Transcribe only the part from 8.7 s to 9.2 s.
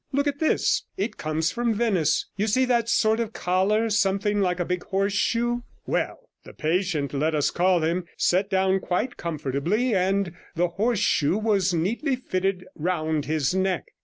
quite